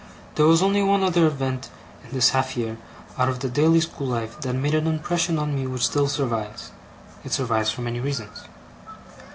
[0.33, 1.69] There was only one other event
[2.03, 2.77] in this half year,
[3.19, 6.71] out of the daily school life, that made an impression upon me which still survives.
[7.23, 8.45] It survives for many reasons.